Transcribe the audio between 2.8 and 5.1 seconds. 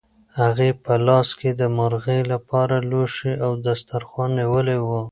لوښي او دسترخوان نیولي وو.